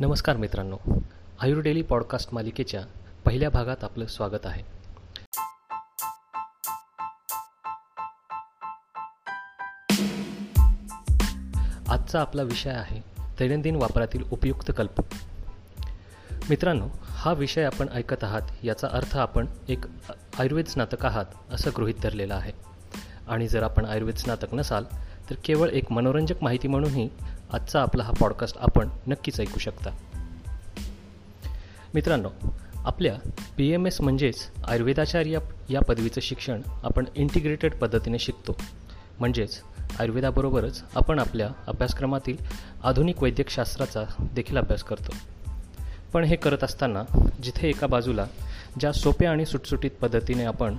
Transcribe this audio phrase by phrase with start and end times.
[0.00, 0.76] नमस्कार मित्रांनो
[1.40, 2.80] आयुर्डेली पॉडकास्ट मालिकेच्या
[3.24, 4.62] पहिल्या भागात आपलं स्वागत आहे.
[11.88, 13.00] आजचा आपला विषय आहे
[13.38, 15.00] दैनंदिन वापरातील उपयुक्त कल्प.
[16.32, 19.80] मित्रांनो हा विषय आपण ऐकत आहात याचा अर्थ आपण एक
[20.38, 22.52] आयुर्वेद स्नातक आहात असं गृहीत धरलेलं आहे.
[23.28, 24.84] आणि जर आपण आयुर्वेद स्नातक नसाल
[25.30, 27.08] तर केवळ एक मनोरंजक माहिती म्हणूनही
[27.52, 29.90] आजचा आपला हा पॉडकास्ट आपण नक्कीच ऐकू शकता.
[31.94, 32.28] मित्रांनो
[32.74, 35.38] आपल्या पी एम एस म्हणजेच आयुर्वेदाचार्य
[35.70, 38.56] या पदवीचं शिक्षण आपण इंटिग्रेटेड पद्धतीने शिकतो.
[39.18, 39.60] म्हणजेच
[39.98, 42.36] आयुर्वेदाबरोबरच आपण आपल्या अभ्यासक्रमातील
[42.82, 45.14] आधुनिक वैद्यकशास्त्राचा देखील अभ्यास करतो.
[46.12, 47.02] पण हे करत असताना
[47.42, 48.26] जिथे एका बाजूला
[48.80, 50.76] ज्या सोप्या आणि सुटसुटीत पद्धतीने आपण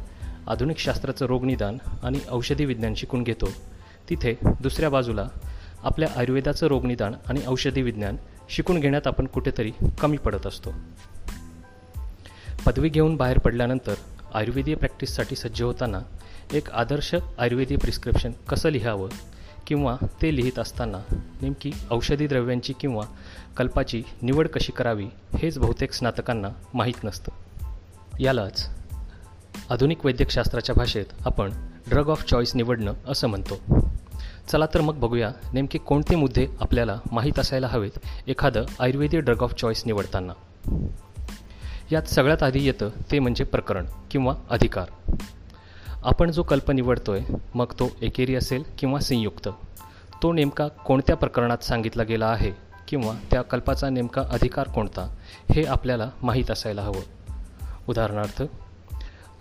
[0.47, 3.49] आधुनिक शास्त्राचं रोगनिदान आणि औषधी विज्ञान शिकून घेतो
[4.11, 5.27] तिथे दुसऱ्या बाजूला
[5.83, 8.15] आपल्या आयुर्वेदाचं रोगनिदान आणि औषधी विज्ञान
[8.49, 10.69] शिकून घेण्यात आपण कुठेतरी कमी पडत असतो.
[12.65, 13.93] पदवी घेऊन बाहेर पडल्यानंतर
[14.33, 15.99] आयुर्वेदीय प्रॅक्टिससाठी सज्ज होताना
[16.53, 19.09] एक आदर्श आयुर्वेदीय प्रिस्क्रिप्शन कसं लिहावं
[19.67, 23.03] किंवा ते लिहित असताना नेमकी औषधी द्रव्यांची किंवा
[23.57, 27.31] कल्पाची निवड कशी करावी हेच बहुतेक स्नातकांना माहीत नसतं.
[28.19, 28.69] यालाच
[29.69, 31.51] आधुनिक वैद्यकशास्त्राच्या भाषेत आपण
[31.87, 33.80] ड्रग ऑफ चॉईस निवडणं असं म्हणतो.
[34.51, 37.91] चला तर मग बघूया नेमके कोणते मुद्दे आपल्याला माहीत असायला हवेत
[38.27, 40.33] एखादं आयुर्वेदीय ड्रग ऑफ चॉईस निवडताना.
[41.91, 45.13] यात सगळ्यात आधी येतं ते म्हणजे प्रकरण किंवा अधिकार.
[46.03, 47.21] आपण जो कल्प निवडतोय
[47.55, 49.49] मग तो एकेरी असेल किंवा संयुक्त.
[50.23, 52.51] तो नेमका कोणत्या प्रकरणात सांगितला गेला आहे
[52.87, 55.15] किंवा त्या कल्पाचा नेमका अधिकार कोणता
[55.55, 57.01] हे आपल्याला माहीत असायला हवं.
[57.87, 58.43] उदाहरणार्थ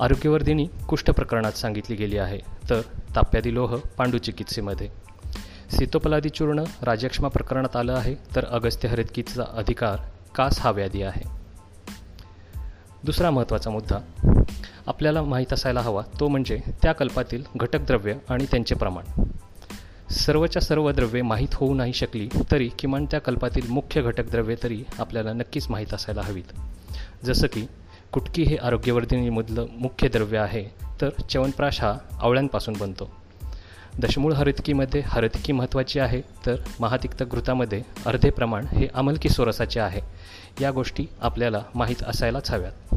[0.00, 2.38] आरोग्यवर्धिनी कुष्ठ प्रकरणात सांगितली गेली आहे
[2.70, 2.80] तर
[3.16, 4.99] ताप्यादी लोह पांडू चिकित्सेमध्ये
[5.70, 9.96] सीतोपलादी चूर्ण राजक्षमा प्रकरणात आलं आहे तर अगस्त्य हरितकीचा अधिकार
[10.34, 11.28] कास हा व्याधी आहे?
[13.04, 13.98] दुसरा महत्त्वाचा मुद्दा.
[14.86, 19.22] आपल्याला माहीत असायला हवा तो म्हणजे त्या कल्पातील घटकद्रव्य आणि त्यांचे प्रमाण.
[20.10, 25.32] सर्वच्या सर्व द्रव्ये माहीत होऊ नाही शकली तरी किमान त्या कल्पातील मुख्य घटकद्रव्ये तरी आपल्याला
[25.32, 26.52] नक्कीच माहीत असायला हवीत.
[27.24, 27.66] जसं की
[28.12, 30.64] कुटकी हे आरोग्यवर्धिनीमधलं मुख्य द्रव्य आहे
[31.00, 33.19] तर च्यवनप्राश हा आवळ्यांपासून बनतो.
[33.98, 40.00] दशमूळ हरितकीमध्ये हरितकी महत्त्वाची आहे तर महातिक्त घृतामध्ये अर्धे प्रमाण हे अमलकी सोरसाचे आहे.
[40.60, 42.94] या गोष्टी आपल्याला माहीत असायलाच हव्यात.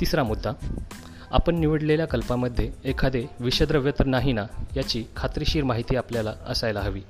[0.00, 0.52] तिसरा मुद्दा
[1.30, 4.46] आपण निवडलेल्या कल्पामध्ये एखादे विषद्रव्य तर नाही ना
[4.76, 7.02] याची खात्रीशीर माहिती आपल्याला असायला हवी.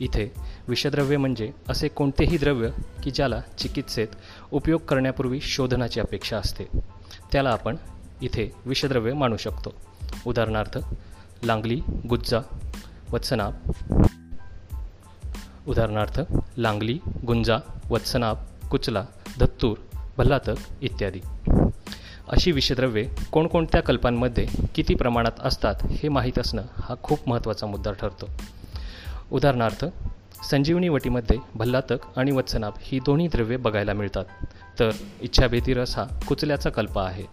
[0.00, 0.32] इथे
[0.68, 2.68] विषद्रव्य म्हणजे असे कोणतेही द्रव्य
[3.02, 4.08] की ज्याला चिकित्सेत
[4.52, 6.64] उपयोग करण्यापूर्वी शोधनाची अपेक्षा असते.
[7.32, 7.76] त्याला आपण
[8.22, 9.74] इथे विषद्रव्य मानू शकतो.
[10.26, 10.78] उदाहरणार्थ
[11.44, 12.40] लांगली गुज्जा
[13.12, 13.54] वत्सनाब.
[15.66, 16.20] उदाहरणार्थ
[16.56, 17.58] लांगली गुंजा
[17.90, 18.38] वत्सनाप
[18.70, 19.04] कुचला
[19.40, 19.76] धत्तूर
[20.18, 21.20] भल्लातक इत्यादी.
[22.28, 28.28] अशी विषद्रव्ये कोणकोणत्या कल्पांमध्ये किती प्रमाणात असतात हे माहीत असणं हा खूप महत्त्वाचा मुद्दा ठरतो.
[29.32, 29.84] उदाहरणार्थ
[30.50, 34.24] संजीवनी वटीमध्ये भल्लातक आणि वत्सनाप ही दोन्ही द्रव्ये बघायला मिळतात.
[34.78, 37.24] तर इच्छाभेदी रस हा कुचल्याचा कल्प आहे.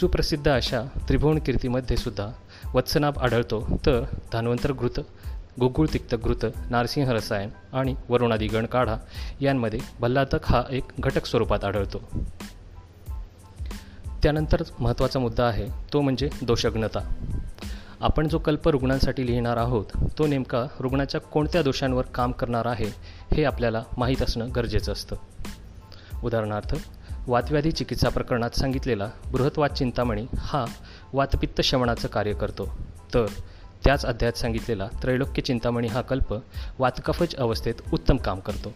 [0.00, 2.28] सुप्रसिद्ध अशा त्रिभुवन कीर्तीमध्ये सुद्धा
[2.74, 3.80] वत्सनाभ आढळतो.
[3.86, 5.00] तर धानवंतर घृत
[5.60, 8.96] गुगुळ तिक्त घृत नारसिंह रसायन आणि वरुणादिगण काढा
[9.40, 12.02] यांमध्ये भल्लातक हा एक घटक स्वरूपात आढळतो.
[14.22, 16.98] त्यानंतर महत्त्वाचा मुद्दा आहे तो म्हणजे दोषग्नता.
[18.00, 19.84] आपण जो कल्प रुग्णांसाठी लिहिणार आहोत
[20.18, 22.86] तो नेमका रुग्णाच्या कोणत्या दोषांवर काम करणार आहे
[23.34, 25.16] हे आपल्याला माहीत असणं गरजेचं असतं.
[26.24, 26.74] उदाहरणार्थ
[27.26, 30.64] वातव्याधी चिकित्सा प्रकरणात सांगितलेला बृहत्वाद चिंतामणी हा
[31.12, 32.78] वातपित्त शमनाचं कार्य करतो.
[33.14, 33.26] तर
[33.84, 36.36] त्याच अध्यायात सांगितलेला त्रैलोक्य चिंतामणी हा कल्प
[36.78, 38.72] वातकफज अवस्थेत उत्तम काम करतो.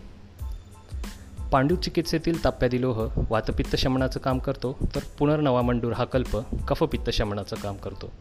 [1.52, 6.36] पांडू चिकित्सेतील ताप्यादी लोह वातपित्त शमनाचं काम करतो तर पुनर्नवामंडूर हा कल्प
[6.68, 8.12] कफपित्त शमनाचं काम करतो.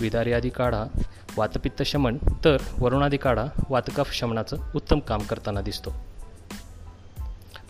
[0.00, 0.84] विदारी काढा
[1.36, 5.90] वातपित्त शमन तर वरुणादी काढा वातकफ शमनाचं उत्तम काम करताना दिसतो.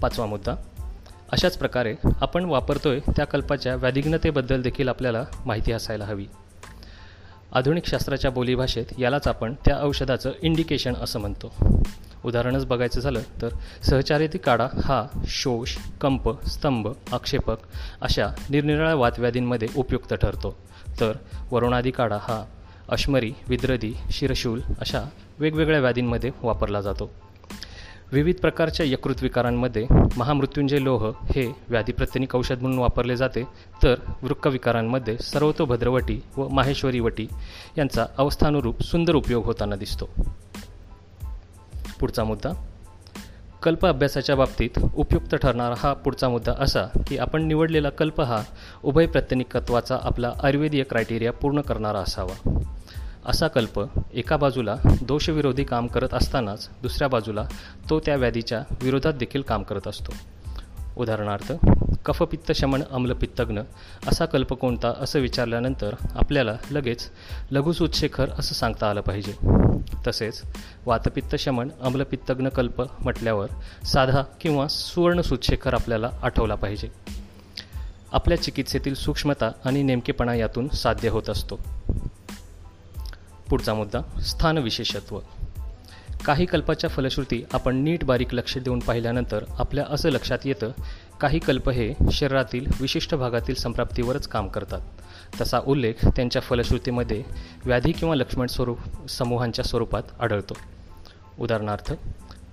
[0.00, 0.54] पाचवा मुद्दा
[1.32, 6.26] अशाच प्रकारे आपण वापरतोय त्या कल्पाच्या व्याधिघ्नतेबद्दल देखील आपल्याला माहिती असायला हवी.
[7.52, 11.52] आधुनिक शास्त्राच्या बोलीभाषेत यालाच आपण त्या औषधाचं इंडिकेशन असं म्हणतो.
[12.24, 13.48] उदाहरणच बघायचं झालं तर
[13.82, 17.56] सहचारिती काढा हा शोष कंप स्तंभ आक्षेपक
[18.00, 20.56] अशा निरनिराळ्या वातव्याधींमध्ये उपयुक्त ठरतो.
[21.00, 21.12] तर
[21.50, 22.44] वरुणादी काढा हा
[22.88, 25.02] अश्मरी विद्रदी शिरशूल अशा
[25.38, 27.27] वेगवेगळ्या व्याधींमध्ये वापरला जातो.
[28.12, 33.42] विविध प्रकारच्या यकृत विकारांमध्ये महामृत्युंजय लोह हे व्याधीप्रत्यनिक औषध म्हणून वापरले जाते.
[33.82, 37.26] तर वृक्कविकारांमध्ये सर्वतोभद्रवटी व माहेश्वरी वटी
[37.78, 40.08] यांचा अवस्थानुरूप सुंदर उपयोग होताना दिसतो.
[42.00, 42.50] पुढचा मुद्दा.
[43.62, 48.42] कल्प अभ्यासाच्या बाबतीत उपयुक्त ठरणारा हा पुढचा मुद्दा असा की आपण निवडलेला कल्प हा
[48.84, 52.64] उभय प्रत्यनिकत्वाचा आपला आयुर्वेदीय क्रायटेरिया पूर्ण करणारा असावा.
[53.26, 53.84] असा कल्प
[54.14, 57.44] एका बाजूला दोषविरोधी काम करत असतानाच दुसऱ्या बाजूला
[57.90, 60.12] तो त्या व्याधीच्या विरोधात देखील काम करत असतो.
[60.96, 61.52] उदाहरणार्थ
[62.04, 63.62] कफपित्त शमन अम्लपित्तग्न
[64.06, 67.10] असा कल्प कोणता असं विचारल्यानंतर आपल्याला लगेच
[67.50, 69.34] लघुसूतशेखर असं सांगता आलं पाहिजे.
[70.06, 70.42] तसेच
[70.86, 73.48] वातपित्त शमन अम्लपित्तग्न कल्प म्हटल्यावर
[73.84, 75.20] साधा किंवा सुवर्ण
[75.66, 76.88] आपल्याला आठवला पाहिजे.
[78.12, 81.77] आपल्या चिकित्सेतील सूक्ष्मता आणि नेमकेपणा यातून साध्य होत असतो.
[83.50, 85.18] पुढचा मुद्दा स्थानविशेषत्व
[86.24, 90.70] काही कल्पाच्या फलश्रुती आपण नीट बारीक लक्ष देऊन पाहिल्यानंतर आपल्या असं लक्षात येतं
[91.20, 94.80] काही कल्प हे शरीरातील विशिष्ट भागातील संप्राप्तीवरच काम करतात.
[95.40, 97.22] तसा उल्लेख त्यांच्या फलश्रुतीमध्ये
[97.64, 100.54] व्याधी किंवा लक्ष्मण स्वरूप समूहांच्या स्वरूपात आढळतो.
[101.38, 101.92] उदाहरणार्थ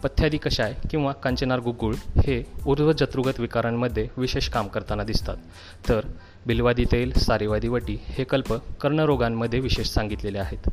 [0.03, 5.37] पथ्यादी कषाय किंवा कांचनार गुगुळ हे ऊर्ध्वजत्रुगत विकारांमध्ये विशेष काम करताना दिसतात.
[5.89, 6.01] तर
[6.45, 10.69] बिलवादी तेल सारेवादी वटी हे कल्प कर्णरोगांमध्ये विशेष सांगितलेले आहेत.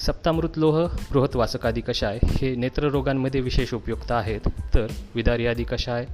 [0.00, 4.40] सप्तामृत लोह बृहत वासकादी कषाय हे नेत्ररोगांमध्ये विशेष उपयुक्त आहेत.
[4.44, 6.06] तर विदारी विदारियादी कषाय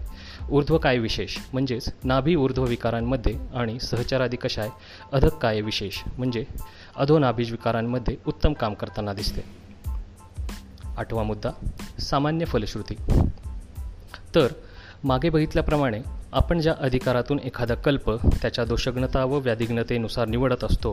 [0.51, 4.69] ऊर्ध्वकाय विशेष म्हणजेच नाभी ऊर्ध्व विकारांमध्ये आणि सहचारादी कषाय
[5.13, 6.45] अधक काय विशेष म्हणजे
[6.97, 9.41] अधोनाभीज विकारांमध्ये उत्तम काम करताना दिसते.
[10.97, 11.51] आठवा मुद्दा
[12.01, 12.95] सामान्य फलश्रुती.
[14.35, 14.49] तर
[15.05, 20.93] मागे बघितल्याप्रमाणे आपण ज्या अधिकारातून एखादा कल्प त्याच्या दोषग्नता व व्याधिघ्नतेनुसार निवडत असतो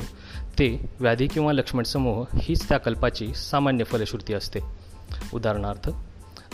[0.59, 0.67] ते
[0.99, 4.59] व्याधी किंवा लक्ष्मण समूह हीच त्या कल्पाची सामान्य फलश्रुती असते.
[5.33, 5.89] उदाहरणार्थ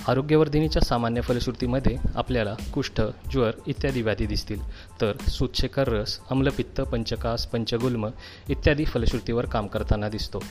[0.07, 3.01] आरोग्यवर्धिनीच्या सामान्य फलश्रुतीमध्ये आपल्याला कुष्ठ
[3.31, 4.61] ज्वर इत्यादी व्याधी दिसतील.
[5.01, 8.09] तर सुच्छेकर रस अम्लपित्त पंचकास पंचगुल्म
[8.49, 10.43] इत्यादी फलश्रुतीवर काम करताना दिसतो.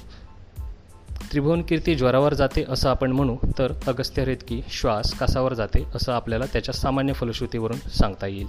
[1.31, 6.45] त्रिभुवन कीर्ती ज्वरावर जाते असं आपण म्हणू तर अगस्त्य रेतकी श्वास कासावर जाते असं आपल्याला
[6.53, 8.47] त्याच्या सामान्य फलश्रुतीवरून सांगता येईल.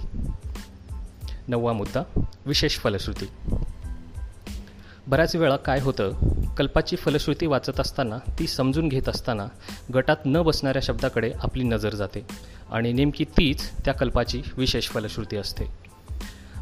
[1.48, 2.02] नववा मुद्दा
[2.46, 3.56] विशेष फलश्रुती.
[5.06, 6.12] बऱ्याच वेळा काय होतं
[6.56, 9.46] कल्पाची फलश्रुती वाचत असताना ती समजून घेत असताना
[9.94, 12.26] गटात न बसणाऱ्या शब्दाकडे आपली नजर जाते
[12.70, 15.64] आणि नेमकी तीच त्या कल्पाची विशेष फलश्रुती असते.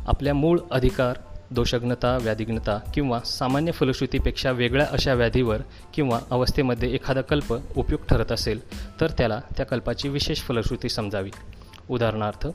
[0.07, 1.17] आपल्या मूळ अधिकार
[1.51, 5.61] दोषग्नता व्याधिग्नता किंवा सामान्य फलश्रुतीपेक्षा वेगळ्या अशा व्याधीवर
[5.95, 8.61] किंवा अवस्थेमध्ये एखादा कल्प उपयुक्त ठरत असेल
[9.01, 11.31] तर त्याला त्या कल्पाची विशेष फलश्रुती समजावी.
[11.91, 12.47] उदाहरणार्थ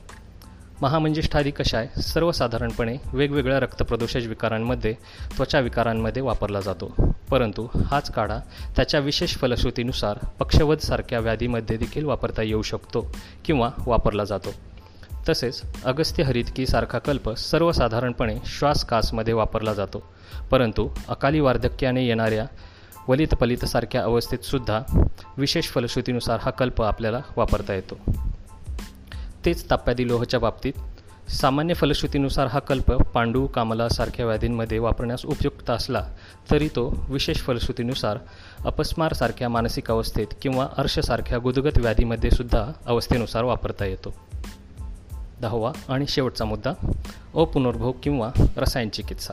[0.82, 4.92] महामंजिष्ठादी कषाय सर्वसाधारणपणे वेगवेगळ्या रक्तप्रदोषज विकारांमध्ये
[5.36, 7.14] त्वचा विकारांमध्ये वापरला जातो.
[7.30, 8.38] परंतु हाच काढा
[8.76, 13.14] त्याच्या विशेष फलश्रुतीनुसार पक्षवधसारख्या व्याधीमध्ये देखील वापरता येऊ शकतो
[13.44, 14.54] किंवा वापरला जातो.
[15.28, 20.02] तसेच अगस्त्य हरितकीसारखा कल्प सर्वसाधारणपणे श्वासकासमध्ये वापरला जातो.
[20.50, 22.46] परंतु अकाली वार्धक्याने येणाऱ्या
[23.08, 27.98] वलितपलितसारख्या अवस्थेतसुद्धा अवस्थेत सुद्धा विशेष फलश्रुतीनुसार हा कल्प आपल्याला वापरता येतो.
[29.44, 30.72] तेच ताप्यादी लोहच्या बाबतीत
[31.30, 36.06] सामान्य फलश्रुतीनुसार हा कल्प पांडू कामलासारख्या व्याधींमध्ये वापरण्यास उपयुक्त असला
[36.50, 38.18] तरी तो विशेष फलश्रुतीनुसार
[38.64, 44.14] अपस्मारसारख्या मानसिक अवस्थेत किंवा अर्शसारख्या गुदगत व्याधीमध्ये सुद्धा अवस्थेनुसार वापरता येतो.
[45.40, 46.72] दहावा आणि शेवटचा मुद्दा
[47.34, 49.32] अपुनर्भोग किंवा रसायन चिकित्सा.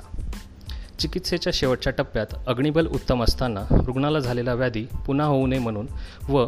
[1.00, 5.88] चिकित्सेच्या शेवटच्या टप्प्यात अग्निबल उत्तम असताना रुग्णाला झालेला व्याधी पुन्हा होऊ नये म्हणून
[6.30, 6.48] व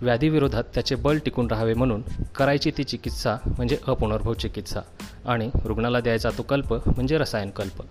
[0.00, 2.02] व्याधीविरोधात त्याचे बल टिकून राहावे म्हणून
[2.34, 4.80] करायची ती चिकित्सा म्हणजे अपुनर्भव चिकित्सा
[5.26, 7.82] आणि रुग्णाला द्यायचा तो कल्प म्हणजे रसायनकल्प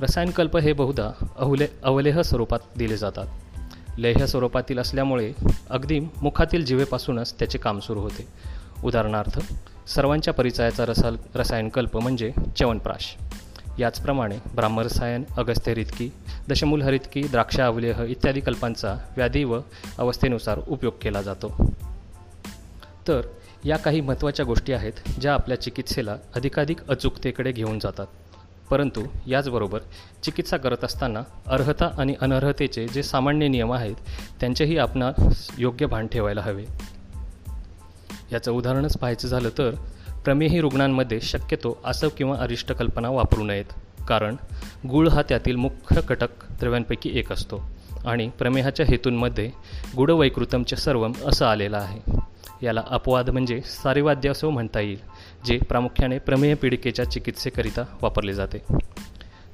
[0.00, 3.26] रसायनकल्प हे बहुधा अवले अवलेह स्वरूपात दिले जातात.
[3.98, 5.32] लेह स्वरूपातील असल्यामुळे
[5.70, 8.26] अगदी मुखातील जिवेपासूनच त्याचे काम सुरू होते.
[8.84, 9.40] उदाहरणार्थ
[9.86, 13.16] सर्वांच्या परिचयाचा रसाल रसायनकल्प म्हणजे च्यवनप्राश.
[13.78, 16.10] याचप्रमाणे ब्राह्मरसायन अगस्त्य दशमूलहरितकी
[16.48, 19.60] दशमूल हरितकी द्राक्ष अवलेह इत्यादी कल्पांचा व्याधी व
[19.98, 21.74] अवस्थेनुसार उपयोग केला जातो.
[23.08, 23.20] तर
[23.64, 28.06] या काही महत्त्वाच्या गोष्टी आहेत ज्या आपल्या चिकित्सेला अधिकाधिक अचूकतेकडे घेऊन जातात.
[28.70, 29.78] परंतु याचबरोबर
[30.22, 33.96] चिकित्सा करत असताना अर्हता आणि अनर्हतेचे जे सामान्य नियम आहेत
[34.40, 36.95] त्यांचेही आपणास योग्य भान ठेवायला हवे.
[38.32, 39.74] याचं उदाहरणच पाहायचं झालं तर
[40.24, 43.64] प्रमेही रुग्णांमध्ये शक्यतो आसव किंवा अरिष्ट कल्पना वापरू नयेत.
[44.08, 44.36] कारण
[44.88, 46.28] गुळ हा त्यातील मुख्य घटक
[46.60, 47.62] द्रव्यांपैकी एक असतो
[48.06, 49.50] आणि प्रमेहाच्या हेतूंमध्ये
[49.96, 52.00] गुढवैकृतमचे सर्वम असं आलेलं आहे.
[52.62, 54.98] याला अपवाद म्हणजे सारेवाद्य असं म्हणता येईल
[55.46, 58.58] जे प्रामुख्याने प्रमेह पीडिकेच्या चिकित्सेकरिता वापरले जाते.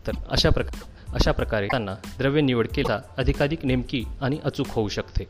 [0.07, 0.81] तर अशा प्रकार
[1.15, 5.25] अशा प्रकारे त्यांना द्रव्य निवड केला अधिकाधिक नेमकी आणि अचूक होऊ शकते.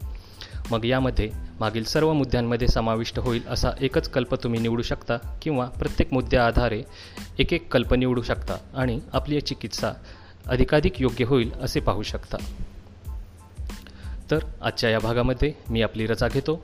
[0.70, 1.30] मग यामध्ये
[1.60, 6.82] मागील सर्व मुद्द्यांमध्ये समाविष्ट होईल असा एकच कल्प तुम्ही निवडू शकता किंवा प्रत्येक मुद्द्याआधारे
[7.38, 9.92] एक एक कल्प निवडू शकता आणि आपली चिकित्सा
[10.46, 12.36] अधिकाधिक योग्य होईल असे पाहू शकता.
[14.30, 16.62] तर आजच्या या भागामध्ये मी आपली रजा घेतो.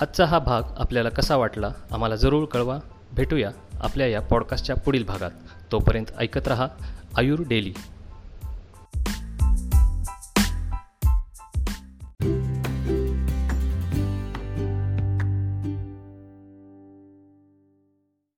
[0.00, 2.78] आजचा हा भाग आपल्याला कसा वाटला आम्हाला जरूर कळवा.
[3.12, 3.50] भेटूया
[3.80, 5.30] आपल्या या पॉडकास्टच्या पुढील भागात.
[5.72, 6.66] तोपर्यंत ऐकत रहा.
[7.16, 7.72] आयुर डेली.